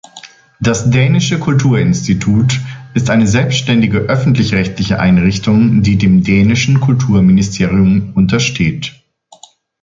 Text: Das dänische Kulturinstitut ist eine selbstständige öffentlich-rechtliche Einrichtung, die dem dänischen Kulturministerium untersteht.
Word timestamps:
Das 0.59 0.89
dänische 0.89 1.37
Kulturinstitut 1.37 2.59
ist 2.95 3.11
eine 3.11 3.27
selbstständige 3.27 3.99
öffentlich-rechtliche 3.99 4.99
Einrichtung, 4.99 5.83
die 5.83 5.99
dem 5.99 6.23
dänischen 6.23 6.79
Kulturministerium 6.81 8.13
untersteht. 8.15 8.99